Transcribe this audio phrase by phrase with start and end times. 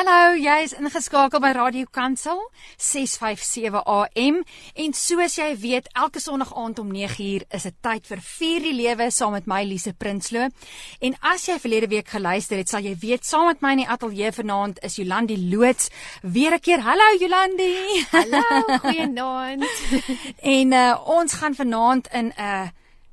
[0.00, 2.38] Hallo, jy is ingeskakel by Radio Kansel
[2.80, 4.38] 657 AM
[4.80, 8.72] en soos jy weet, elke Sondag aand om 9uur is dit tyd vir Vier die
[8.78, 10.48] Lewe saam met my Lise Prinsloo.
[11.04, 13.90] En as jy verlede week geluister het, sal jy weet saam met my in die
[13.92, 15.92] ateljee vanaand is Jolandi Loots.
[16.22, 16.80] Weer 'n keer.
[16.80, 18.00] Hallo Jolandi.
[18.16, 19.68] Hallo, goeienaand.
[20.56, 22.68] en uh, ons gaan vanaand in 'n uh,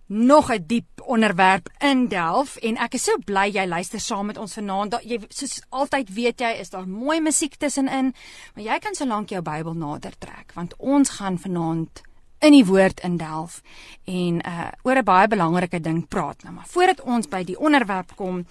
[0.07, 4.53] nog 'n diep onderwerp indelf en ek is so bly jy luister saam met ons
[4.53, 4.91] vanaand.
[4.91, 8.13] Da, jy soos altyd weet jy is daar mooi musiek tussenin,
[8.55, 12.01] maar jy kan solank jou Bybel nader trek want ons gaan vanaand
[12.39, 13.61] in die woord indelf
[14.05, 16.53] en uh oor 'n baie belangrike ding praat nou.
[16.53, 18.45] Maar voordat ons by die onderwerp kom,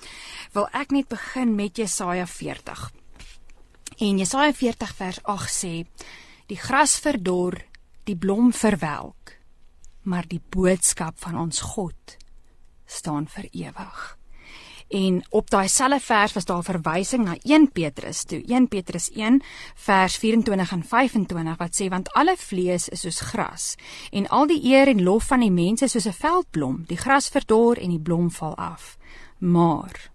[0.52, 2.92] wil ek net begin met Jesaja 40.
[3.98, 5.86] En Jesaja 40 vers 8 sê:
[6.46, 7.62] Die gras verdor,
[8.04, 9.15] die blom verwelk
[10.06, 12.16] maar die boodskap van ons God
[12.86, 14.16] staan vir ewig.
[14.88, 19.40] En op daai selfe vers was daar verwysing na 1 Petrus toe, 1 Petrus 1
[19.74, 23.74] vers 24 en 25 wat sê want alle vlees is soos gras
[24.10, 27.76] en al die eer en lof van die mense soos 'n veldblom, die gras verdor
[27.76, 28.96] en die blom val af.
[29.38, 30.10] Maar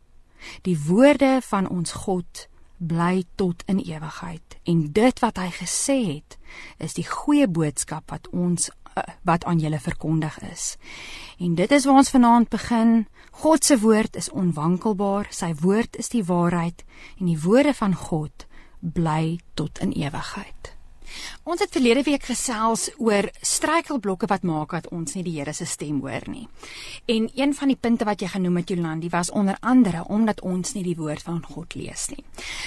[0.62, 2.48] die woorde van ons God
[2.78, 6.38] bly tot in ewigheid en dit wat hy gesê het
[6.78, 8.72] is die goeie boodskap wat ons
[9.24, 10.76] wat aan julle verkondig is.
[11.40, 13.08] En dit is waar ons vanaand begin.
[13.32, 16.84] God se woord is onwankelbaar, sy woord is die waarheid
[17.20, 18.46] en die woorde van God
[18.80, 20.76] bly tot in ewigheid.
[21.44, 25.66] Ons het verlede week gesels oor struikelblokke wat maak dat ons nie die Here se
[25.68, 26.48] stem hoor nie.
[27.12, 30.76] En een van die punte wat jy genoem het Jolandi was onder andere omdat ons
[30.78, 32.24] nie die woord van God lees nie.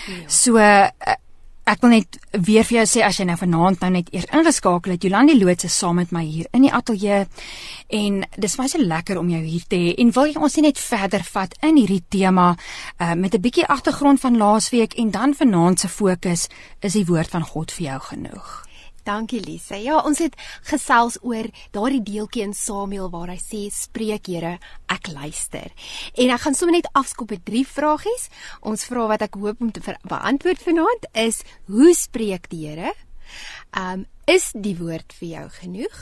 [0.09, 0.29] Ja.
[0.29, 1.17] So uh,
[1.65, 4.93] Ek wil net weer vir jou sê as jy nou vanaand nou net eers ingeskakel
[4.93, 7.23] het, Jolandi Loots is saam met my hier in die ateljee
[7.99, 9.95] en dis baie so lekker om jou hier te hê.
[10.05, 14.21] En wil jy ons net verder vat in hierdie tema uh, met 'n bietjie agtergrond
[14.21, 16.49] van laasweek en dan vanaand se fokus
[16.81, 18.64] is die woord van God vir jou genoeg.
[19.05, 19.77] Dankie Lise.
[19.85, 24.57] Ja, ons het gesels oor daardie deeltjie in Samuel waar hy sê spreek Here,
[24.89, 25.69] ek luister.
[26.17, 28.31] En ek gaan sommer net afskop met drie vragies.
[28.65, 32.95] Ons vra wat ek hoop om te beantwoord vanaand is: Hoe spreek die Here?
[33.77, 35.97] Um is die woord vir jou genoeg?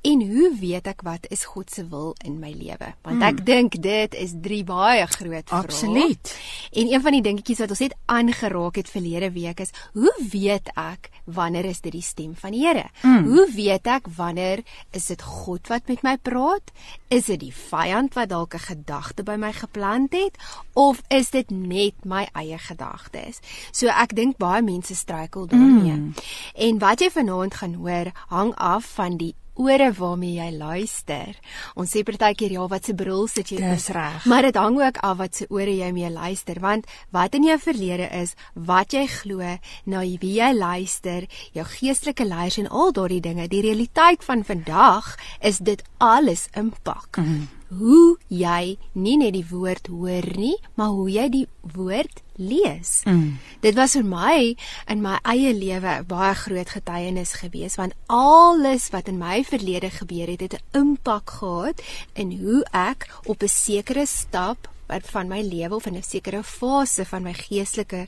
[0.00, 2.92] En hoe weet ek wat is God se wil in my lewe?
[3.06, 3.44] Want ek mm.
[3.44, 5.62] dink dit is drie baie groot vrae.
[5.62, 6.32] Absoluut.
[6.72, 10.70] En een van die dingetjies wat ons net aangeraak het verlede week is, hoe weet
[10.74, 12.86] ek wanneer is dit die stem van die Here?
[13.02, 13.28] Mm.
[13.30, 14.62] Hoe weet ek wanneer
[14.96, 16.72] is dit God wat met my praat?
[17.08, 20.36] Is dit die vyand wat dalk 'n gedagte by my geplant het
[20.74, 23.40] of is dit net my eie gedagtes?
[23.72, 25.92] So ek dink baie mense struikel daarmee.
[25.92, 26.14] Mm.
[26.54, 31.36] En wat jy vanaand gaan hoor, hang af van die ore waarmee jy luister.
[31.76, 33.60] Ons sê partykeer ja, wat se bril sit jy?
[33.60, 34.26] Dis reg.
[34.30, 37.58] Maar dit hang ook af wat se ore jy mee luister, want wat in jou
[37.60, 43.22] verlede is, wat jy glo, na wie jy luister, jou geestelike leiers en al daardie
[43.24, 47.20] dinge, die realiteit van vandag is dit alles impak.
[47.20, 53.00] Mm hoe jy nie net die woord hoor nie, maar hoe jy die woord lees.
[53.08, 53.38] Mm.
[53.64, 54.54] Dit was vir my
[54.92, 60.30] in my eie lewe baie groot getuienis gewees want alles wat in my verlede gebeur
[60.30, 61.82] het, het 'n impak gehad
[62.14, 67.04] in hoe ek op 'n sekere stap van my lewe of in 'n sekere fase
[67.04, 68.06] van my geestelike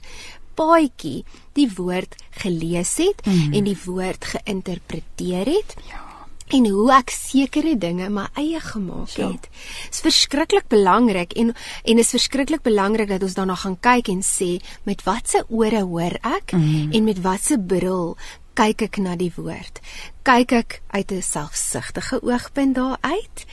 [0.55, 3.53] paadjie die woord gelees het mm.
[3.53, 5.75] en die woord geïnterpreteer het.
[5.89, 6.08] Ja
[6.49, 9.49] en hoe ek sekere dinge my eie gemaak het.
[9.49, 11.55] Dit is verskriklik belangrik en
[11.85, 16.19] en is verskriklik belangrik dat ons daarna gaan kyk en sê met watse ore hoor
[16.23, 16.93] ek mm.
[16.93, 18.17] en met watse bril
[18.59, 19.79] kyk ek na die woord.
[20.27, 23.47] Kyk ek uit 'n selfsugtige oogpunt daar uit.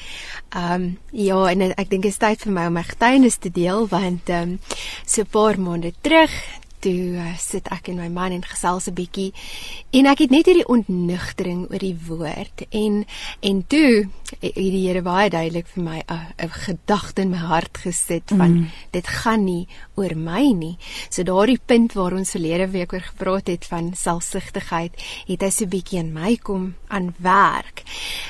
[0.49, 3.51] Ehm um, ja, en ek dink dit is tyd vir my om my getuienis te
[3.51, 4.59] deel want ehm um,
[5.05, 6.33] so 'n paar maande terug
[6.85, 9.31] toe uh, sit ek en my man en gesels 'n bietjie
[9.97, 13.05] en ek het net hierdie ontnugtering oor die woord en
[13.41, 14.05] en toe
[14.41, 18.69] het die Here baie duidelik vir my 'n gedagte in my hart gesit van mm.
[18.91, 20.77] dit gaan nie oor my nie.
[21.09, 24.93] So daardie punt waar ons verlede week oor gepraat het van selfsugtigheid,
[25.27, 27.83] het hy so 'n bietjie in my kom aan werk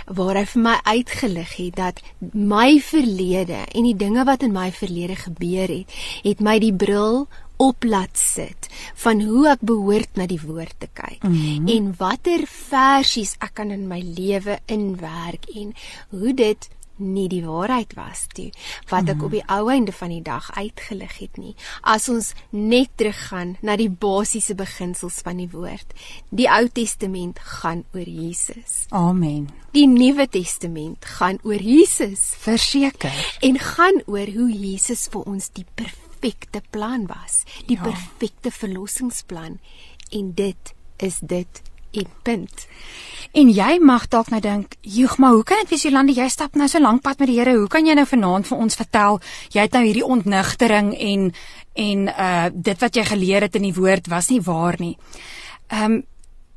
[0.06, 2.02] waar hy vir my uitgelig het dat
[2.34, 5.92] my verlede en die dinge wat in my verlede gebeur het,
[6.24, 10.90] het my die bril op laat sit van hoe ek behoort na die woord te
[10.94, 11.24] kyk.
[11.24, 11.68] Mm -hmm.
[11.68, 15.74] en watter versies ek kan in my lewe inwerk en
[16.10, 18.50] hoe dit nie die waarheid was toe
[18.90, 19.26] wat ek mm.
[19.28, 21.56] op die ou einde van die dag uitgelig het nie.
[21.82, 25.96] As ons net teruggaan na die basiese beginsels van die woord
[26.30, 28.86] die Ou Testament gaan oor Jesus.
[28.90, 29.50] Amen.
[29.76, 32.32] Die Nuwe Testament gaan oor Jesus.
[32.40, 33.14] Verseker.
[33.42, 37.84] En gaan oor hoe Jesus vir ons die perfekte perfekte plan was, die Ja.
[37.84, 39.60] perfekte verlossingsplan
[40.12, 42.68] en dit is dit en punt.
[43.32, 46.56] En jy mag dalk nou dink, "Joeg, maar hoe kan dit wees Jolande, jy stap
[46.56, 47.58] nou so lank pad met die Here.
[47.58, 51.34] Hoe kan jy nou vanaand vir ons vertel jy het nou hierdie ontnigtering en
[51.74, 54.98] en uh dit wat jy geleer het in die woord was nie waar nie."
[55.68, 56.04] Ehm um,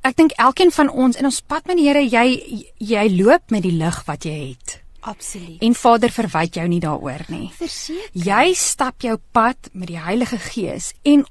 [0.02, 3.62] ek dink elkeen van ons in ons pad met die Here, jy jy loop met
[3.62, 4.82] die lig wat jy het.
[5.08, 5.62] Absoluut.
[5.64, 7.48] En Vader verwyd jou nie daaroor nie.
[7.56, 8.10] Verseker.
[8.12, 11.24] Jy stap jou pad met die Heilige Gees en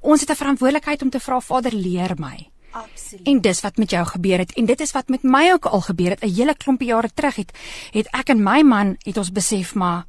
[0.00, 2.50] ons het 'n verantwoordelikheid om te vra Vader leer my.
[2.70, 3.26] Absoluut.
[3.26, 5.80] En dis wat met jou gebeur het en dit is wat met my ook al
[5.80, 7.52] gebeur het 'n hele klompie jare terug het
[7.90, 10.04] het ek en my man het ons besef maar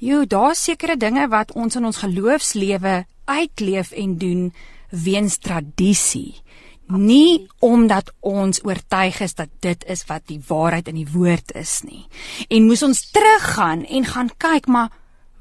[0.00, 4.54] jy daar's sekere dinge wat ons in ons geloofslewe uitleef en doen
[4.90, 6.42] weens tradisie
[6.88, 11.82] nie omdat ons oortuig is dat dit is wat die waarheid in die woord is
[11.82, 12.06] nie
[12.48, 14.90] en moes ons teruggaan en gaan kyk maar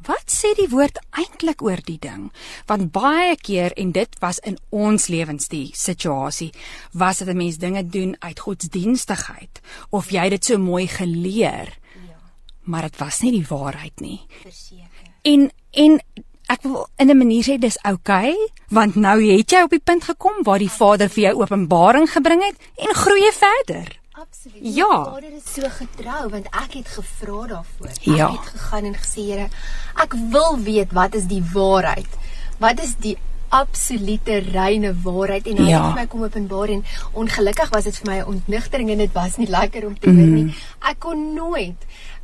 [0.07, 2.29] Wat sê die woord eintlik oor die ding?
[2.69, 6.51] Want baie keer en dit was in ons lewens die situasie,
[6.93, 9.59] was dit 'n mens dinge doen uit godsdienstigheid
[9.89, 11.77] of jy dit so mooi geleer.
[12.07, 12.19] Ja.
[12.63, 14.21] Maar dit was nie die waarheid nie.
[14.43, 15.11] Verseker.
[15.23, 16.01] En en
[16.49, 19.79] ek wil in 'n manier sê dis oukei, okay, want nou het jy op die
[19.83, 23.99] punt gekom waar die Vader vir jou openbaring gebring het en groei verder.
[24.13, 24.75] Absoluut.
[24.75, 24.87] Ja.
[24.97, 27.89] My Vader is so getrou want ek het gevra daarvoor.
[28.01, 28.29] Ja.
[28.29, 29.49] Ek het gegaan en gesê, Here,
[29.95, 32.07] ek wil weet wat is die waarheid?
[32.59, 33.17] Wat is die
[33.49, 35.77] absolute reine waarheid en hy Ja.
[35.77, 36.83] het vir my kom openbaar en
[37.13, 40.27] ongelukkig was dit vir my 'n ontnigtering en dit was nie lekker om te hoor
[40.37, 40.55] nie.
[40.81, 41.75] Ek kon nooit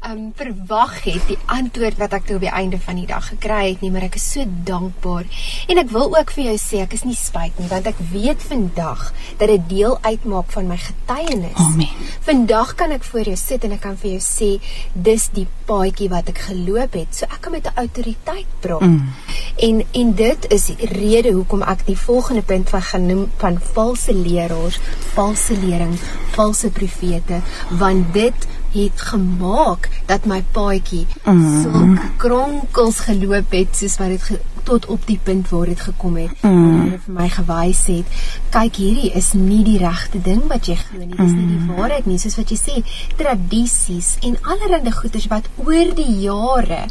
[0.09, 3.71] um verwag het die antwoord wat ek toe op die einde van die dag gekry
[3.71, 5.27] het nie, maar ek is so dankbaar.
[5.71, 8.44] En ek wil ook vir jou sê ek is nie spyt nie want ek weet
[8.44, 9.05] vandag
[9.39, 11.59] dat dit deel uitmaak van my getuienis.
[11.63, 12.09] Amen.
[12.27, 14.50] Vandag kan ek voor jou sit en ek kan vir jou sê
[14.94, 17.15] dis die paadjie wat ek geloop het.
[17.15, 18.81] So ek kan met 'n autoriteit praat.
[18.81, 19.13] Mm.
[19.57, 24.13] En en dit is die rede hoekom ek die volgende punt van genoem van valse
[24.13, 24.79] leraars,
[25.13, 25.95] valse lering,
[26.35, 31.64] valse profete, want dit het gemaak dat my paadjie mm.
[31.64, 31.86] so
[32.18, 36.42] kronkels geloop het soos wat dit tot op die punt waar dit gekom het.
[36.42, 36.89] Mm.
[36.89, 38.06] Waar vir my gewys het,
[38.54, 41.15] kyk hierdie is nie die regte ding wat jy glo nie.
[41.15, 42.83] Dis nie die waarheid nie, soos wat jy sê,
[43.19, 46.86] tradisies en allerlei goeders wat oor die jare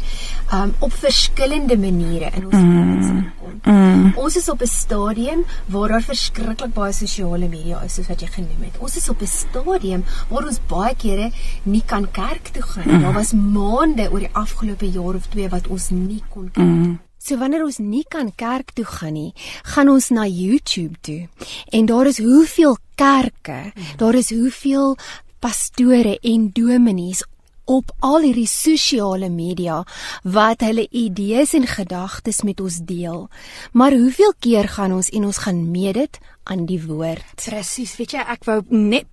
[0.53, 3.59] um op verskillende maniere in ons lewens inkom.
[3.63, 4.11] Mm.
[4.19, 8.27] Ons is op 'n stadium waar daar verskriklik baie sosiale media is soos wat jy
[8.27, 8.77] genoem het.
[8.79, 11.31] Ons is op 'n stadium waar ons baie kere
[11.63, 13.01] nie kan kerk toe gaan nie.
[13.01, 16.99] Daar was maande oor die afgelope jaar of twee wat ons nie kon kerk mm.
[17.23, 19.29] So wanneer ons nie kan kerk toe gaan nie,
[19.71, 21.29] gaan ons na YouTube toe.
[21.71, 24.97] En daar is hoeveel kerke, daar is hoeveel
[25.39, 27.23] pastore en dominees
[27.63, 29.77] op al hierdie sosiale media
[30.27, 33.29] wat hulle idees en gedagtes met ons deel.
[33.71, 37.23] Maar hoeveel keer gaan ons en ons gaan meet dit aan die woord?
[37.39, 39.07] Presies, weet jy, ek wou net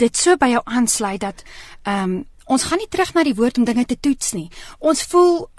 [0.00, 1.44] dit so by jou aansluit dat
[1.84, 4.46] ehm um, ons gaan nie terug na die woord om dinge te toets nie.
[4.80, 5.50] Ons voel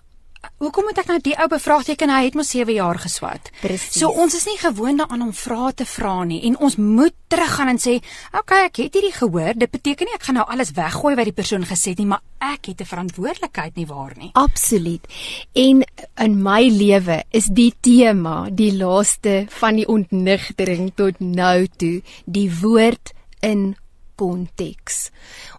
[0.59, 3.49] Hoekom moet ek nou die ou bevraagteken hy het mos 7 jaar geswat.
[3.61, 3.95] Presies.
[3.99, 7.71] So ons is nie gewoond daaraan om vrae te vra nie en ons moet teruggaan
[7.73, 7.95] en sê,
[8.31, 9.53] "Oké, okay, ek het hierdie gehoor.
[9.53, 12.21] Dit beteken nie ek gaan nou alles weggooi wat die persoon gesê het nie, maar
[12.39, 15.07] ek het 'n verantwoordelikheid nie waar nie." Absoluut.
[15.53, 15.83] En
[16.17, 22.51] in my lewe is die tema die laaste van die ontnigtering tot nou toe die
[22.61, 23.75] woord in
[24.19, 25.09] konteks.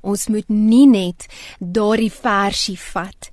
[0.06, 1.26] Ons moet nie net
[1.58, 3.30] daardie versie vat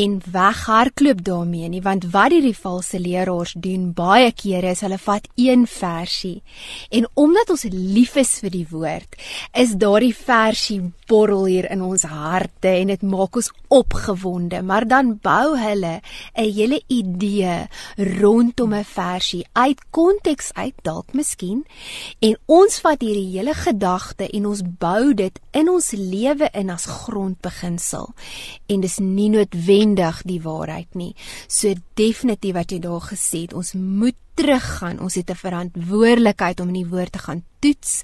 [0.00, 5.28] en weghardloop daarmee nie, want wat hierdie valse leraars doen baie kere is hulle vat
[5.36, 6.40] een versie
[6.90, 9.18] en omdat ons lief is vir die woord,
[9.56, 15.16] is daardie versie borrel hier in ons harte en dit maak ons opgewonde, maar dan
[15.22, 16.00] bou hulle
[16.34, 17.66] 'n hele idee
[18.20, 21.64] rondom 'n versie uit konteks uit dalk miskien.
[22.20, 26.86] En ons vat hierdie hele gedagte en ons bou dit in ons lewe in as
[26.86, 28.14] grondbeginsel.
[28.66, 31.14] En dis nie noodwendig die waarheid nie.
[31.48, 35.00] So definitief wat jy daar gesê het, ons moet teruggaan.
[35.00, 38.02] Ons het 'n verantwoordelikheid om in die woord te gaan toets.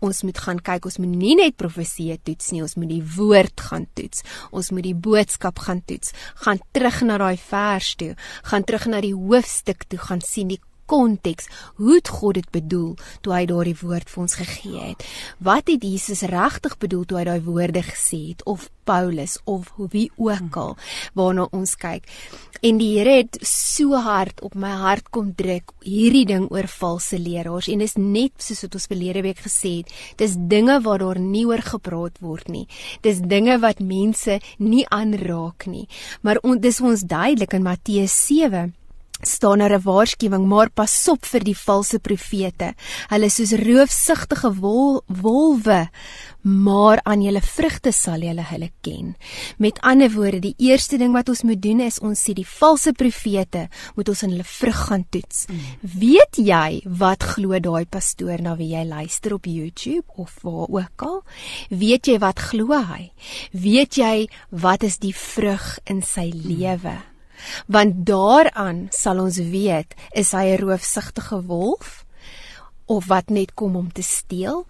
[0.00, 3.60] Ons moet gaan kyk, ons moet nie net profesie toets nie, ons moet die woord
[3.60, 4.22] gaan toets.
[4.50, 6.12] Ons moet die boodskap gaan toets.
[6.34, 10.60] Gaan terug na daai vers toe, gaan terug na die hoofstuk toe, gaan sien die
[10.86, 11.50] konteks
[11.80, 15.04] hoe het God dit bedoel toe hy daardie woord vir ons gegee het?
[15.38, 20.10] Wat het Jesus regtig bedoel toe hy daai woorde gesê het of Paulus of wie
[20.16, 20.76] ook al
[21.18, 22.06] waarna ons kyk?
[22.64, 27.18] En die Here het so hard op my hart kom druk hierdie ding oor valse
[27.20, 27.68] leraars.
[27.68, 31.44] En dis net soos wat ons verlede week gesê het dis dinge waar daar nie
[31.48, 32.64] oor gepraat word nie.
[33.04, 35.86] Dis dinge wat mense nie aanraak nie.
[36.22, 38.72] Maar on, dis ons duidelik in Matteus 7
[39.20, 42.74] staan daar 'n waarskuwing, maar pas op vir die valse profete.
[43.08, 45.88] Hulle is soos roofsugtige wol, wolwe,
[46.42, 49.16] maar aan julle vrugte sal julle hulle ken.
[49.58, 52.92] Met ander woorde, die eerste ding wat ons moet doen is ons sien die valse
[52.92, 55.46] profete, moet ons in hulle vrug gaan toets.
[55.48, 55.58] Mm.
[55.80, 61.02] Weet jy wat glo daai pastoor na wie jy luister op YouTube of waar ook
[61.02, 61.22] al?
[61.70, 63.12] Weet jy wat glo hy?
[63.52, 67.15] Weet jy wat is die vrug in sy lewe?
[67.66, 72.04] Want daaraan sal ons weet is hy 'n roofsugtige wolf
[72.86, 74.66] of wat net kom om te steel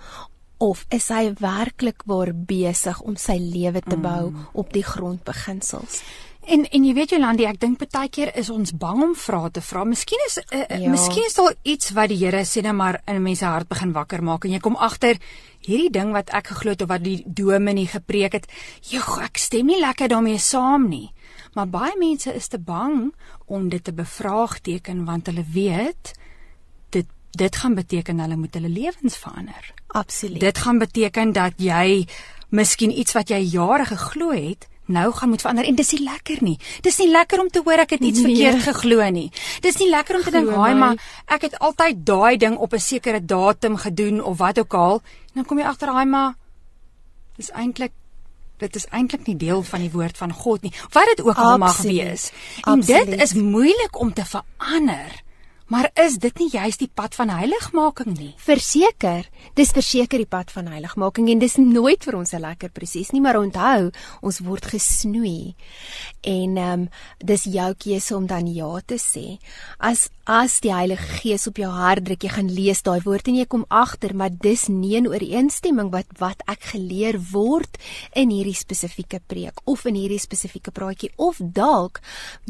[0.58, 4.46] of is hy werklik waar besig om sy lewe te bou mm.
[4.52, 6.00] op die grondbeginsels
[6.46, 9.62] En en jy weet Jolandi, ek dink baie keer is ons bang om vrae te
[9.66, 9.82] vra.
[9.88, 10.90] Miskien is uh, ja.
[10.92, 14.23] miskien is daar iets wat die Here sê net maar in mense hart begin wakker
[14.23, 15.18] maak en jy kom agter
[15.66, 18.46] hierdie ding wat ek geglo het of wat die dominee gepreek het,
[18.87, 21.08] joh, ek stem nie lekker daarmee saam nie.
[21.56, 26.12] Maar baie mense is te bang om dit te bevraagteken want hulle weet
[26.92, 29.72] dit dit gaan beteken hulle moet hulle lewens verander.
[29.86, 30.40] Absoluut.
[30.40, 32.06] Dit gaan beteken dat jy
[32.48, 36.42] miskien iets wat jy jare geglo het nou gaan moet verander en dis nie lekker
[36.44, 36.56] nie.
[36.84, 38.36] Dis nie lekker om te hoor ek het iets nee.
[38.36, 39.26] verkeerd geglo nie.
[39.64, 40.96] Dis nie lekker om te dink, "Haai, maar
[41.26, 45.34] ek het altyd daai ding op 'n sekere datum gedoen of wat ook al." En
[45.40, 46.34] dan kom jy agter, "Haai, maar
[47.36, 47.92] dis eintlik
[48.58, 50.72] dit is eintlik nie deel van die woord van God nie.
[50.92, 52.30] Wat dit ook al mag wees.
[52.64, 53.06] En Absoluut.
[53.06, 55.25] dit is moeilik om te verander.
[55.66, 58.32] Maar is dit nie juist die pad van heiligmaking nie?
[58.38, 59.26] Verseker,
[59.58, 63.20] dis verseker die pad van heiligmaking en dis nooit vir ons 'n lekker proses nie,
[63.20, 63.90] maar onthou,
[64.22, 65.56] ons word gesnoei.
[66.26, 66.88] En ehm um,
[67.23, 69.38] dis jou keuse om dan ja te sê.
[69.78, 73.37] As as die Heilige Gees op jou hart druk, jy gaan lees daai woord en
[73.38, 77.78] jy kom agter, maar dis nie in ooreenstemming wat wat ek geleer word
[78.18, 82.00] in hierdie spesifieke preek of in hierdie spesifieke praatjie of dalk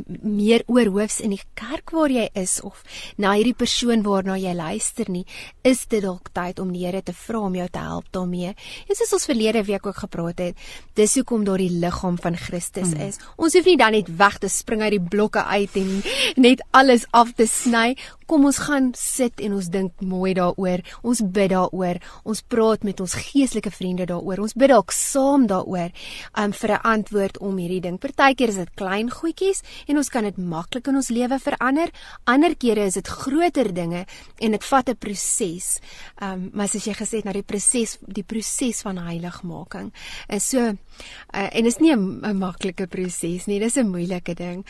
[0.06, 2.80] meer oorhoofs in die kerk waar jy is of
[3.20, 5.26] na hierdie persoon waarna jy luister nie,
[5.60, 8.52] is dit dalk tyd om die Here te vra om jou te help daarmee.
[8.86, 10.66] Dit is ons verlede week ook gepraat het.
[10.94, 13.08] Dis hoekom daar die liggaam van Christus mm.
[13.08, 13.18] is.
[13.36, 16.02] Ons hoef nie dan net weg te spring uit die blokke uit en
[16.36, 17.96] net alles af te sny.
[18.26, 20.82] Kom ons gaan sit en ons dink mooi daaroor.
[21.06, 22.00] Ons bid daaroor.
[22.26, 24.42] Ons praat met ons geestelike vriende daaroor.
[24.42, 25.92] Ons bid dalk saam daaroor
[26.34, 27.98] um, vir 'n antwoord om hierdie ding.
[27.98, 31.90] Partykeer is dit klein goedjies en ons kan dit maklik in ons lewe verander.
[32.24, 34.06] Ander kere is dit groter dinge
[34.40, 35.80] en dit vat 'n proses.
[36.22, 39.92] Um, maar soos jy gesê het, na die proses, die proses van heiligmaking
[40.28, 43.55] is so uh, en is nie 'n maklike proses nie.
[43.58, 44.66] Dis 'n moeilike ding.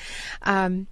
[0.46, 0.86] Um,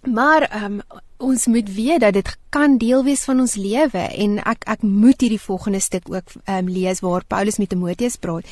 [0.00, 0.80] Maar um,
[1.16, 5.20] ons moet weet dat dit kan deel wees van ons lewe en ek ek moet
[5.20, 8.48] hierdie volgende stuk ook um, lees waar Paulus met Timoteus praat.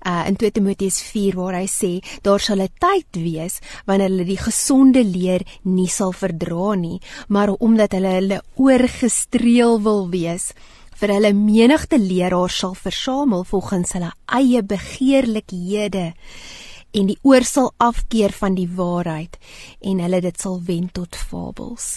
[0.00, 1.90] Uh, in 2 Timoteus 4 waar hy sê
[2.24, 7.52] daar sal 'n tyd wees wanneer hulle die gesonde leer nie sal verdra nie, maar
[7.52, 10.54] omdat hulle hulle oorgestreel wil wees
[10.96, 16.14] vir hulle menigte leraars sal versamel volgens hulle eie begeerlikhede
[16.92, 19.36] en die oor sal afkeer van die waarheid
[19.80, 21.96] en hulle dit sal wend tot fabels.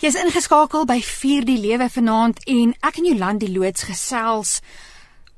[0.00, 4.58] Jy's ingeskakel by Vier die Lewe vanaand en ek en Jolandi loods gesels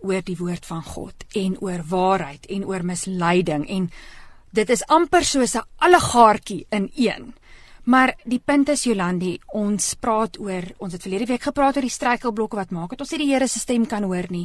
[0.00, 3.90] oor die woord van God en oor waarheid en oor misleiding en
[4.57, 7.35] dit is amper soos 'n allegaartjie in een.
[7.90, 11.90] Maar die punt is Jolandi, ons praat oor ons het verlede week gepraat oor die
[11.90, 14.44] struikelblokke wat maak dat ons nie die Here se stem kan hoor nie.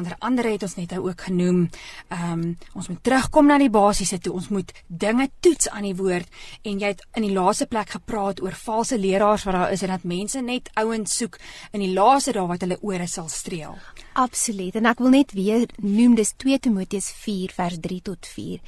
[0.00, 1.66] Onder andere het ons net nou ook genoem,
[2.08, 4.32] ehm um, ons moet terugkom na die basiese toe.
[4.38, 6.30] Ons moet dinge toets aan die woord
[6.62, 9.92] en jy het in die laaste plek gepraat oor valse leraars wat daar is en
[9.92, 11.36] dat mense net ouens soek
[11.72, 13.76] in die laaste dae wat hulle ore sal streel.
[14.16, 14.72] Absoluut.
[14.80, 18.60] En ek wil net weer noem dis 2 Timoteus 4 vers 3 tot 4.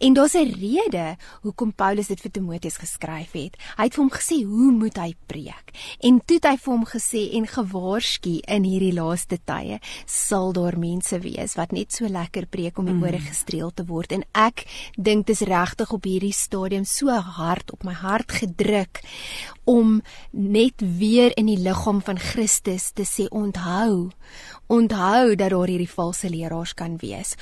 [0.00, 3.60] En daar's 'n rede hoekom Paulus dit vir Timoteus geskryf het.
[3.74, 5.74] Hy het vir hom gesê hoe moet hy preek?
[6.04, 10.76] En toe het hy vir hom gesê en gewaarsku in hierdie laaste tye sal daar
[10.78, 13.28] mense wees wat net so lekker preek om die ore mm.
[13.28, 14.64] gestreel te word en ek
[14.96, 19.02] dink dis regtig op hierdie stadium so hard op my hart gedruk
[19.70, 20.00] om
[20.32, 24.10] net weer in die liggaam van Christus te sê onthou
[24.72, 27.34] onthou dat daar hierdie valse leraars kan wees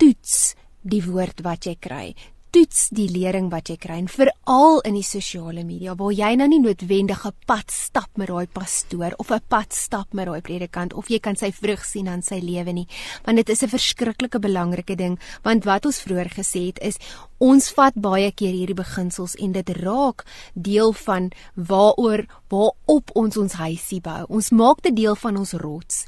[0.00, 2.06] toets die woord wat jy kry
[2.54, 6.46] toets die lering wat jy kry en veral in die sosiale media waar jy nou
[6.46, 10.94] nie noodwendig 'n pad stap met daai pastoor of 'n pad stap met daai predikant
[10.94, 12.86] of jy kan sy vrug sien aan sy lewe nie
[13.24, 16.98] want dit is 'n verskriklike belangrike ding want wat ons vroeër gesê het is
[17.38, 23.52] ons vat baie keer hierdie beginsels en dit raak deel van waaroor waarop ons ons
[23.52, 24.24] huisie bou.
[24.28, 26.06] Ons maak dit deel van ons rots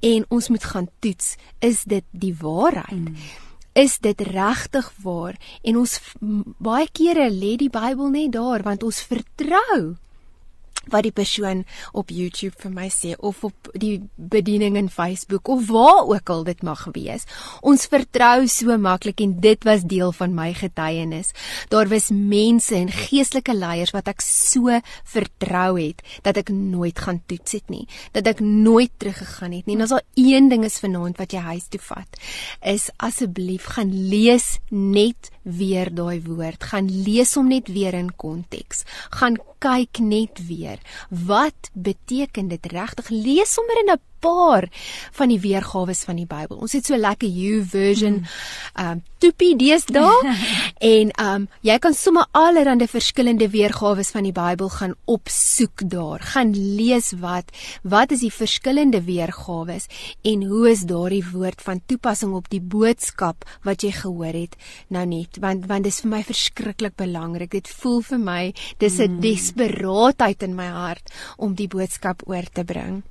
[0.00, 3.10] en ons moet gaan toets is dit die waarheid?
[3.10, 5.38] Mm is dit regtig waar?
[5.62, 5.98] En ons
[6.58, 9.96] baie kere lê die Bybel net daar want ons vertrou
[10.90, 15.66] wat die persoon op YouTube vir my sê of op die bediening in Facebook of
[15.70, 17.26] waar ook al dit mag wees.
[17.62, 21.32] Ons vertrou so maklik en dit was deel van my getuienis.
[21.72, 27.22] Daar was mense en geestelike leiers wat ek so vertrou het dat ek nooit gaan
[27.26, 27.86] toets het nie,
[28.16, 29.76] dat ek nooit teruggegaan het nie.
[29.76, 32.20] En as al een ding is vanaand wat jy huis toe vat,
[32.62, 38.84] is asseblief gaan lees net weer daai woord, gaan lees hom net weer in konteks.
[39.10, 40.78] Gaan kyk net weer.
[41.10, 43.08] Wat beteken dit regtig?
[43.10, 44.68] Lees sommer in 'n paar
[45.12, 46.60] van die weergawe van die Bybel.
[46.62, 48.28] Ons het so lekker U version mm.
[48.82, 50.34] um toepie deesdae
[50.94, 56.24] en um jy kan sommer allerlei verskillende weergawe van die Bybel gaan opsoek daar.
[56.34, 57.52] Gaan lees wat
[57.82, 59.78] wat is die verskillende weergawe
[60.32, 64.58] en hoe is daardie woord van toepassing op die boodskap wat jy gehoor het
[64.92, 67.52] nou net want want dis vir my verskriklik belangrik.
[67.52, 68.42] Dit voel vir my
[68.78, 69.20] dis 'n mm.
[69.20, 73.02] desperaatheid in my hart om die boodskap oor te bring.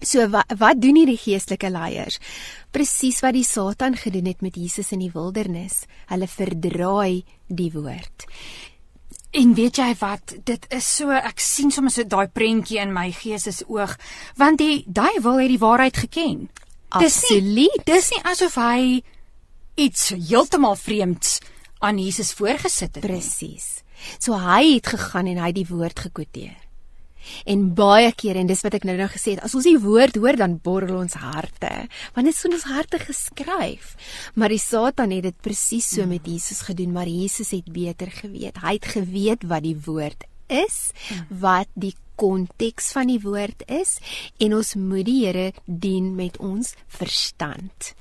[0.00, 2.20] So wat wat doen hierdie geestelike leiers?
[2.70, 5.84] Presies wat die Satan gedoen het met Jesus in die wildernis.
[6.10, 8.26] Hulle verdraai die woord.
[9.36, 13.10] En weet jy wat, dit is so ek sien sommer so daai prentjie in my
[13.12, 13.96] geesesoog,
[14.40, 16.46] want die duiwel het die waarheid geken.
[16.96, 17.82] Absoluut.
[17.84, 19.02] Dis nie asof hy
[19.76, 21.40] iets heeltemal vreemds
[21.84, 23.10] aan Jesus voorgesit het nie.
[23.10, 23.82] Presies.
[24.20, 26.65] So hy het gegaan en hy die woord gekwoteer.
[27.44, 30.18] En baie keer en dis wat ek nou nou gesê het, as ons die woord
[30.20, 31.72] hoor dan borrel ons harte,
[32.14, 33.94] want dit is in ons harte geskryf.
[34.34, 38.62] Maar die Satan het dit presies so met Jesus gedoen, maar Jesus het beter geweet.
[38.62, 40.90] Hy het geweet wat die woord is,
[41.28, 43.98] wat die konteks van die woord is
[44.40, 47.92] en ons moet die Here dien met ons verstand.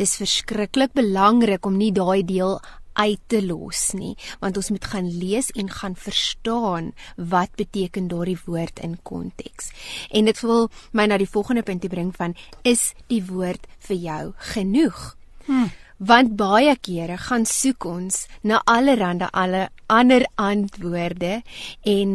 [0.00, 2.56] Dis verskriklik belangrik om nie daai deel
[3.00, 8.38] uit te los nie want ons moet gaan lees en gaan verstaan wat beteken daardie
[8.46, 9.70] woord in konteks.
[10.10, 14.24] En dit wil my na die volgende punt bring van is die woord vir jou
[14.54, 15.14] genoeg?
[15.46, 15.70] Hmm.
[16.00, 21.42] want baie kere gaan soek ons na allerlei alle ander antwoorde
[21.84, 22.14] en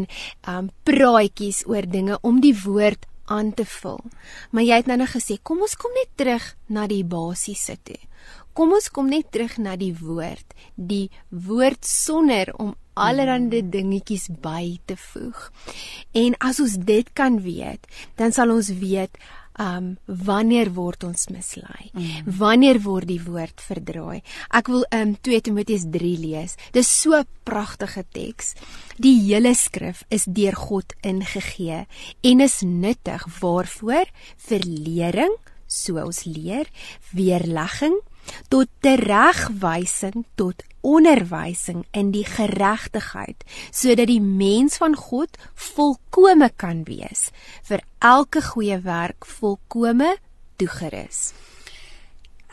[0.49, 4.01] um, praatjies oor dinge om die woord aan te vul.
[4.49, 8.01] Maar jy het nou net gesê kom ons kom net terug na die basiese toe
[8.55, 14.77] Kom ons kom net terug na die woord, die woord sonder om allerlei dingetjies by
[14.87, 15.49] te voeg.
[16.15, 17.83] En as ons dit kan weet,
[18.15, 19.19] dan sal ons weet
[19.59, 21.89] um wanneer word ons mislei?
[21.93, 22.31] Mm.
[22.39, 24.21] Wanneer word die woord verdraai?
[24.51, 26.57] Ek wil um 2 Timoteus 3 lees.
[26.75, 28.55] Dis so 'n pragtige teks.
[28.97, 31.85] Die hele skrif is deur God ingegee
[32.23, 34.05] en is nuttig waarvoor?
[34.37, 35.35] Vir lering,
[35.67, 36.67] so ons leer,
[37.13, 37.95] weerlegging,
[38.53, 47.29] tot teregwysing tot onderwysing in die geregtigheid sodat die mens van God volkome kan wees
[47.69, 50.15] vir elke goeie werk volkome
[50.61, 51.33] toegerus.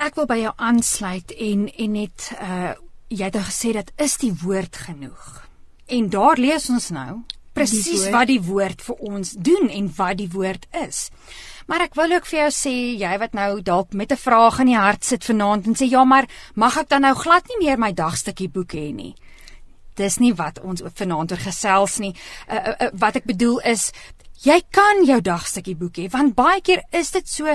[0.02, 2.72] Ek wil by jou aansluit en en net uh
[3.12, 5.42] jy het gesê dat is die woord genoeg.
[5.92, 7.20] En daar lees ons nou
[7.52, 11.10] presies wat die woord vir ons doen en wat die woord is.
[11.72, 14.66] Maar ek wil ook vir jou sê, jy wat nou dalk met 'n vraag in
[14.66, 17.78] die hart sit vanaand en sê ja, maar mag ek dan nou glad nie meer
[17.78, 19.14] my dagstukkie boek hê nie?
[19.96, 22.14] Dis nie wat ons vanaand oor gesels nie.
[22.46, 23.92] Uh, uh, uh, wat ek bedoel is
[24.44, 27.46] jy kan jou dagstukkie boek hê want baie keer is dit so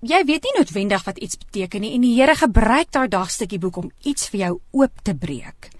[0.00, 3.76] jy weet nie noodwendig wat iets beteken nie en die Here gebruik daai dagstukkie boek
[3.76, 5.70] om iets vir jou oop te breek.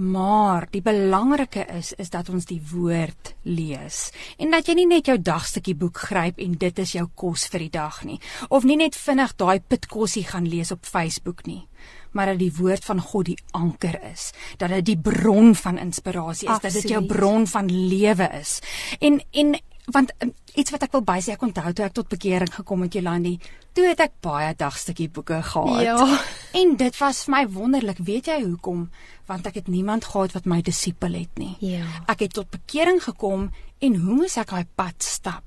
[0.00, 4.08] Maar die belangrike is is dat ons die woord lees.
[4.40, 7.66] En dat jy nie net jou dagstukkie boek gryp en dit is jou kos vir
[7.66, 8.16] die dag nie.
[8.48, 11.66] Of nie net vinnig daai pitkossie gaan lees op Facebook nie
[12.12, 14.30] maar dat die woord van God die anker is.
[14.56, 16.54] Dat dit die bron van inspirasie is.
[16.54, 16.72] Absoluut.
[16.72, 18.60] dat dit jou bron van lewe is.
[18.98, 19.58] En en
[19.90, 22.94] want um, iets wat ek wil bysê ek onthou toe ek tot bekering gekom het
[22.94, 23.36] Jolandi
[23.76, 25.82] toe het ek baie dagstukkie boeke gehad.
[25.86, 26.18] Ja.
[26.60, 28.02] en dit was vir my wonderlik.
[28.06, 28.88] Weet jy hoekom?
[29.30, 31.54] Want ek het niemand gehad wat my disipel het nie.
[31.62, 31.86] Ja.
[32.10, 35.44] ek het tot bekering gekom en hoe moes ek daai pad stap?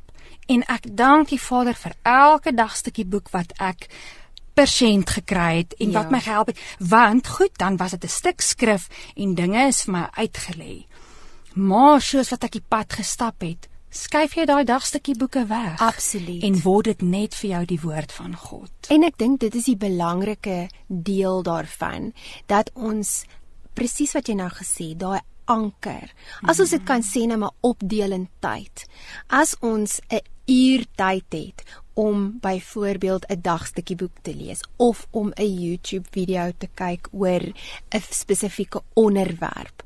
[0.52, 3.88] En ek dank die Vader vir elke dagstukkie boek wat ek
[4.54, 6.00] persent gekry het en ja.
[6.00, 9.84] wat my gehelp het want goed dan was dit 'n stuk skrif en dinge is
[9.84, 10.86] vir my uitgelê
[11.54, 15.78] maar soos wat ek die pad gestap het skuif jy daai dagstukkie boeke weg.
[15.82, 16.42] Absoluut.
[16.44, 18.72] En word dit net vir jou die woord van God.
[18.90, 22.12] En ek dink dit is die belangrike deel daarvan
[22.52, 23.24] dat ons
[23.78, 26.10] presies wat jy nou gesê, daai anker.
[26.48, 28.86] As ons dit kan sê net maar opdeel in tyd.
[29.28, 31.64] As ons 'n uur tyd het
[31.94, 37.44] om byvoorbeeld 'n dagstukkie boek te lees of om 'n YouTube video te kyk oor
[37.90, 39.84] 'n spesifieke onderwerp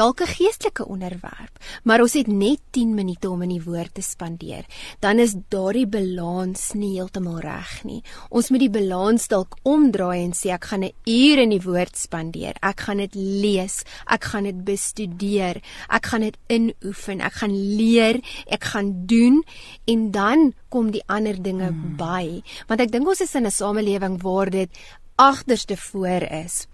[0.00, 4.02] dalk 'n geestelike onderwerp, maar ons het net 10 minute om in die woord te
[4.02, 4.64] spandeer,
[5.00, 8.02] dan is daardie balans nie heeltemal reg nie.
[8.30, 11.96] Ons moet die balans dalk omdraai en sê ek gaan 'n uur in die woord
[11.96, 12.54] spandeer.
[12.62, 18.20] Ek gaan dit lees, ek gaan dit bestudeer, ek gaan dit inoefen, ek gaan leer,
[18.46, 19.44] ek gaan doen
[19.86, 21.96] en dan kom die ander dinge hmm.
[21.96, 22.42] by.
[22.68, 24.70] Want ek dink ons is in 'n samelewing waar dit
[25.16, 26.66] agterste voor is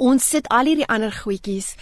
[0.00, 1.74] ons sit al hierdie ander goedjies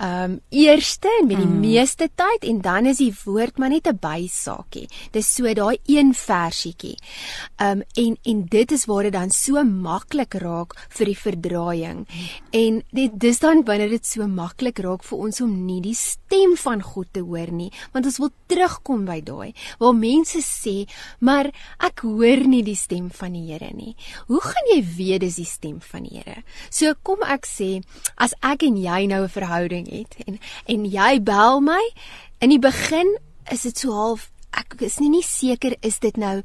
[0.00, 1.60] um, eerste en met die mm.
[1.60, 4.88] meeste tyd en dan is die woord maar net 'n bysaakie.
[5.12, 6.96] Dis so daai een versietjie.
[7.58, 12.06] Ehm um, en en dit is waar dit dan so maklik raak vir die verdraaiing.
[12.50, 16.56] En dit dis dan wanneer dit so maklik raak vir ons om nie die stem
[16.56, 20.88] van God te hoor nie, want ons wil terugkom by daai waar mense sê,
[21.20, 25.36] "Maar ek hoor nie die stem van die Here nie." Hoe gaan jy weet dis
[25.36, 26.42] die stem van die Here?
[26.70, 27.82] So kom ek sê
[28.16, 30.16] as ek en jy nou 'n verhouding het.
[30.26, 31.82] En en jy bel my.
[32.38, 33.18] In die begin
[33.50, 36.42] is dit so half ek is nie nie seker is dit nou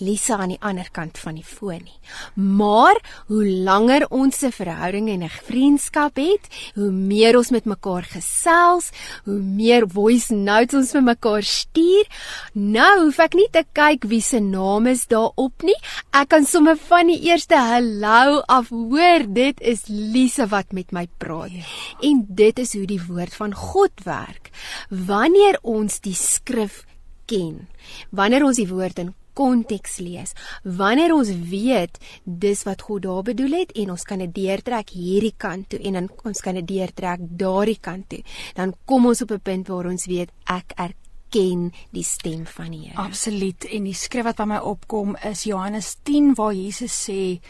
[0.00, 1.98] Lisa aan die ander kant van die foon nie.
[2.34, 8.02] Maar hoe langer ons 'n verhouding en 'n vriendskap het, hoe meer ons met mekaar
[8.02, 8.90] gesels,
[9.24, 12.04] hoe meer voice notes ons vir mekaar stuur.
[12.52, 15.78] Nou hoef ek nie te kyk wie se naam is daarop nie.
[16.12, 21.08] Ek kan sommer van die eerste hallo af hoor dit is Lisa wat met my
[21.18, 21.50] praat.
[21.50, 21.64] Ja.
[22.00, 24.50] En dit is hoe die woord van God werk.
[24.90, 26.84] Wanneer ons die skrif
[27.30, 27.68] ken,
[28.10, 30.34] wanneer ons die woord in konteks lees.
[30.64, 35.36] Wanneer ons weet dis wat God daar bedoel het en ons kan dit deurtrek hierdie
[35.36, 38.20] kant toe en dan ons kan dit deurtrek daardie kant toe,
[38.58, 42.88] dan kom ons op 'n punt waar ons weet ek erken die stem van die
[42.88, 42.96] Here.
[42.96, 43.64] Absoluut.
[43.64, 47.40] En die skrif wat by my opkom is Johannes 10 waar Jesus sê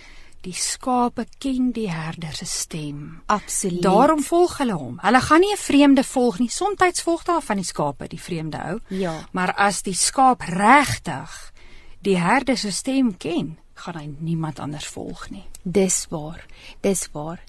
[0.40, 3.20] Die skape ken die herder se stem.
[3.26, 3.82] Absoluut.
[3.82, 4.96] Daarom volg hulle hom.
[5.02, 6.48] Hulle gaan nie 'n vreemde volg nie.
[6.48, 8.78] Somstyds volg daar van die skape die vreemde ou.
[8.88, 9.26] Ja.
[9.32, 11.52] Maar as die skaap regtig
[12.06, 15.44] die herder se stem ken, gaan hy niemand anders volg nie.
[15.62, 16.42] Dis waar.
[16.84, 17.40] Dis waar.